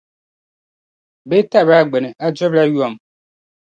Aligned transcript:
Bɛ 1.27 1.35
yi 1.39 1.43
tabiri 1.51 1.77
a 1.81 1.87
gbini, 1.89 2.09
a 2.25 2.27
durila 2.35 2.63
yom. 2.75 2.93